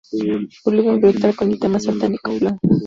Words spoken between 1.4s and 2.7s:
el tema "Satánico plan".